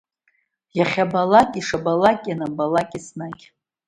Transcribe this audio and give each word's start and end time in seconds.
Иахьабалак, 0.77 1.49
ишабалак, 1.59 2.19
ианабалак, 2.29 2.89
еснагь. 2.97 3.43